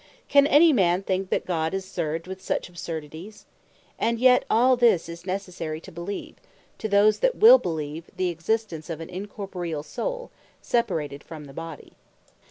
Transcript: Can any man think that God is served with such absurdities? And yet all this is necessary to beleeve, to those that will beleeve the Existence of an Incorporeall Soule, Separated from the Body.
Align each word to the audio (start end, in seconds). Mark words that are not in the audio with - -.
Can 0.27 0.47
any 0.47 0.73
man 0.73 1.03
think 1.03 1.29
that 1.29 1.45
God 1.45 1.75
is 1.75 1.85
served 1.85 2.25
with 2.25 2.41
such 2.41 2.67
absurdities? 2.69 3.45
And 3.99 4.17
yet 4.17 4.45
all 4.49 4.75
this 4.75 5.07
is 5.07 5.27
necessary 5.27 5.79
to 5.79 5.91
beleeve, 5.91 6.37
to 6.79 6.89
those 6.89 7.19
that 7.19 7.35
will 7.35 7.59
beleeve 7.59 8.09
the 8.17 8.29
Existence 8.29 8.89
of 8.89 8.99
an 8.99 9.09
Incorporeall 9.09 9.85
Soule, 9.85 10.31
Separated 10.59 11.23
from 11.23 11.45
the 11.45 11.53
Body. 11.53 11.93